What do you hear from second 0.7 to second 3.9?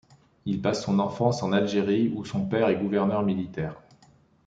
son enfance en Algérie où son père est gouverneur militaire.